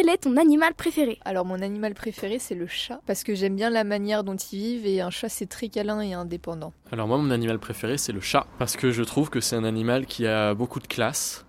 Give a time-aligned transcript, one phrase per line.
[0.00, 3.54] quel est ton animal préféré Alors mon animal préféré c'est le chat parce que j'aime
[3.54, 6.72] bien la manière dont ils vivent et un chat c'est très câlin et indépendant.
[6.90, 9.64] Alors moi mon animal préféré c'est le chat parce que je trouve que c'est un
[9.64, 11.44] animal qui a beaucoup de classe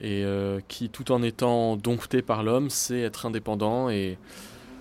[0.00, 4.16] et euh, qui tout en étant dompté par l'homme sait être indépendant et,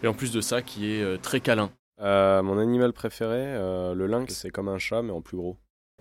[0.04, 1.72] et, en plus de ça qui est euh, très câlin.
[2.00, 3.56] Euh, mon animal préféré,
[3.96, 5.58] le lynx, c'est comme un chat mais en plus gros.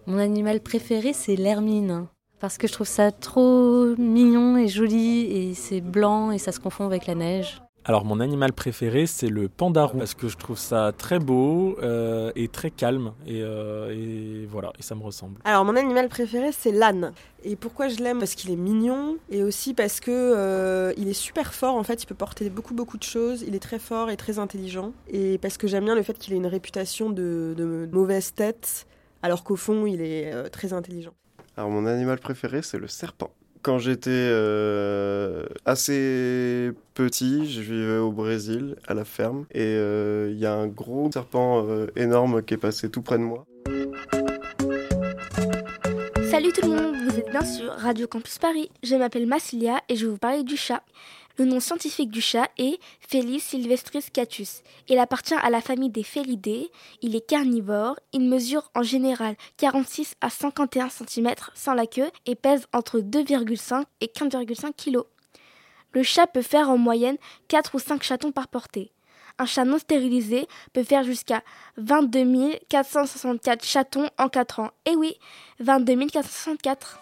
[0.07, 2.09] Mon animal préféré c'est l'hermine
[2.41, 6.61] parce que je trouve ça trop mignon et joli et c'est blanc et ça se
[6.61, 7.63] confond avec la neige.
[7.89, 12.33] Alors mon animal préféré c'est le pandarou parce que je trouve ça très beau euh,
[12.35, 15.41] et très calme et, euh, et, voilà et ça me ressemble.
[15.45, 17.13] Alors mon animal préféré c'est l'âne
[17.45, 18.19] et pourquoi je l'aime?
[18.19, 22.03] Parce qu'il est mignon et aussi parce que euh, il est super fort en fait
[22.03, 25.39] il peut porter beaucoup beaucoup de choses il est très fort et très intelligent et
[25.39, 28.89] parce que j'aime bien le fait qu'il ait une réputation de, de mauvaise tête
[29.23, 31.13] alors qu'au fond il est très intelligent.
[31.57, 33.31] Alors mon animal préféré c'est le serpent.
[33.63, 40.39] Quand j'étais euh, assez petit, je vivais au Brésil, à la ferme, et euh, il
[40.39, 43.45] y a un gros serpent euh, énorme qui est passé tout près de moi.
[46.31, 48.71] Salut tout le monde, vous êtes bien sur Radio Campus Paris.
[48.85, 50.83] Je m'appelle Massilia et je vais vous parler du chat.
[51.39, 54.63] Le nom scientifique du chat est Felis sylvestris catus.
[54.89, 56.71] Il appartient à la famille des Felidae.
[57.03, 57.99] Il est carnivore.
[58.15, 63.85] Il mesure en général 46 à 51 cm sans la queue et pèse entre 2,5
[64.01, 65.03] et 15,5 kg.
[65.93, 68.93] Le chat peut faire en moyenne 4 ou 5 chatons par portée.
[69.39, 71.43] Un chat non stérilisé peut faire jusqu'à
[71.77, 74.71] 22 464 chatons en 4 ans.
[74.87, 75.15] Et oui,
[75.61, 76.99] 22 464.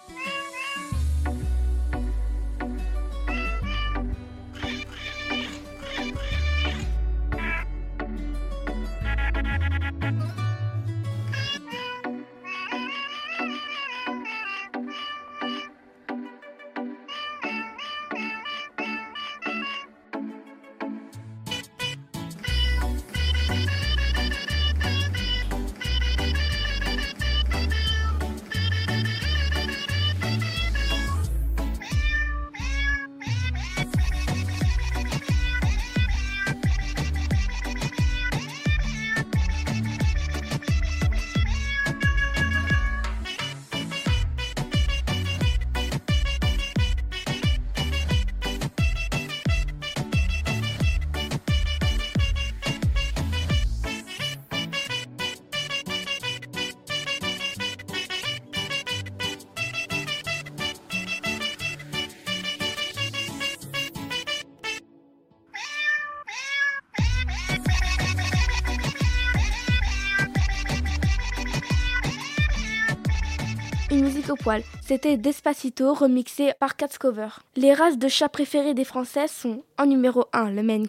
[73.97, 74.63] Musique au poil.
[74.83, 77.29] C'était Despacito remixé par Cats Cover.
[77.57, 80.87] Les races de chats préférées des Français sont en numéro 1 le Maine.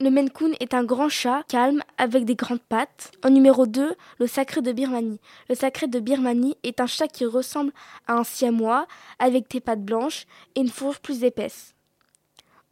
[0.00, 3.12] Le Maine Coon est un grand chat calme avec des grandes pattes.
[3.24, 5.20] En numéro 2 le Sacré de Birmanie.
[5.48, 7.72] Le Sacré de Birmanie est un chat qui ressemble
[8.06, 8.86] à un siamois
[9.18, 11.74] avec des pattes blanches et une fourrure plus épaisse.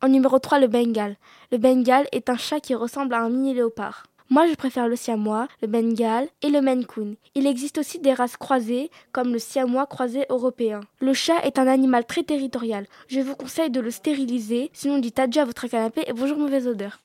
[0.00, 1.16] En numéro 3 le Bengal.
[1.50, 4.04] Le Bengal est un chat qui ressemble à un mini léopard.
[4.30, 7.16] Moi, je préfère le siamois, le bengal et le maine coon.
[7.34, 10.80] Il existe aussi des races croisées, comme le siamois croisé européen.
[11.00, 12.86] Le chat est un animal très territorial.
[13.08, 16.66] Je vous conseille de le stériliser, sinon dites adieu à votre canapé et bonjour mauvaise
[16.66, 16.98] odeur.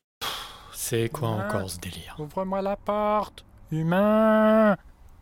[0.73, 4.77] C'est quoi encore ce délire Ouvre-moi la porte Humain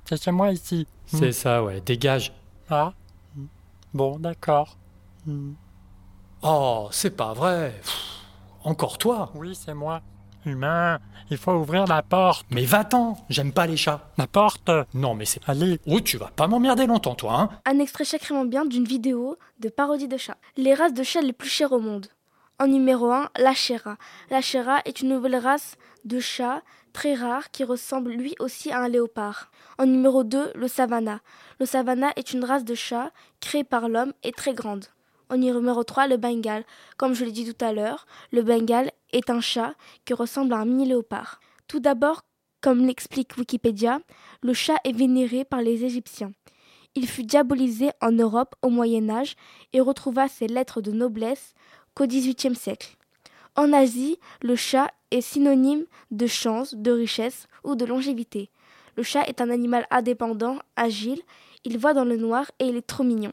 [0.08, 0.86] C'est chez moi ici.
[1.08, 2.34] C'est ça, ouais, dégage.
[2.70, 2.94] Ah
[3.94, 4.78] Bon, d'accord.
[6.44, 7.74] Oh, c'est pas vrai.
[8.64, 10.02] encore toi Oui, c'est moi.
[10.46, 11.00] Humain,
[11.32, 12.46] il faut ouvrir la porte.
[12.52, 14.12] Mais va-t'en, j'aime pas les chats.
[14.18, 15.42] La porte Non, mais c'est.
[15.48, 15.80] Allez.
[15.88, 19.70] Oh, tu vas pas m'emmerder longtemps, toi, hein Un extrait sacrément bien d'une vidéo de
[19.70, 20.38] parodie de chats.
[20.58, 22.08] Les races de chats les plus chères au monde.
[22.60, 23.98] En numéro 1, la Shera.
[24.30, 26.62] La Shera est une nouvelle race de chat
[26.94, 29.52] très rare qui ressemble lui aussi à un léopard.
[29.78, 31.20] En numéro 2, le Savannah.
[31.60, 33.12] Le Savannah est une race de chat
[33.42, 34.86] créée par l'homme et très grande.
[35.30, 36.64] En numéro 3, le Bengal.
[36.98, 39.74] Comme je l'ai dit tout à l'heure, le Bengal est un chat
[40.04, 41.40] qui ressemble à un mini léopard.
[41.68, 42.24] Tout d'abord,
[42.62, 44.00] comme l'explique Wikipédia,
[44.44, 46.32] le chat est vénéré par les Égyptiens.
[46.96, 49.36] Il fut diabolisé en Europe au Moyen Âge
[49.74, 51.54] et retrouva ses lettres de noblesse
[51.94, 52.98] qu'au XVIIIe siècle.
[53.56, 58.50] En Asie, le chat est synonyme de chance, de richesse ou de longévité.
[58.98, 61.22] Le chat est un animal indépendant, agile,
[61.64, 63.32] il voit dans le noir et il est trop mignon.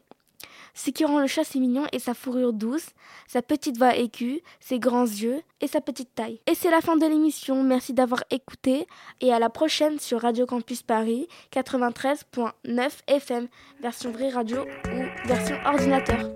[0.73, 2.87] Ce qui rend le chat si mignon est sa fourrure douce,
[3.27, 6.39] sa petite voix aiguë, ses grands yeux et sa petite taille.
[6.47, 7.63] Et c'est la fin de l'émission.
[7.63, 8.87] Merci d'avoir écouté
[9.21, 13.47] et à la prochaine sur Radio Campus Paris 93.9 FM,
[13.81, 16.31] version vraie radio ou version ordinateur.